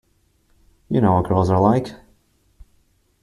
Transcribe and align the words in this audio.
You 0.89 0.99
know 0.99 1.13
what 1.13 1.27
girls 1.27 1.51
are 1.51 1.59
like. 1.61 1.91